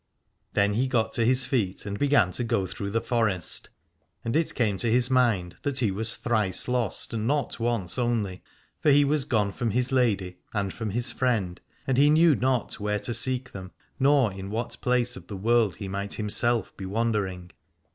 [0.55, 2.99] 232 Alad ore Then he got to his feet and began to go through the
[3.01, 3.69] forest,
[4.25, 8.41] and it came to his mind that he was thrice lost, and not once only:
[8.79, 12.79] for he was gone from his lady and from his friend, and he knew not
[12.79, 16.85] where to seek them nor in what place of the world he might himself be
[16.87, 17.51] wandering.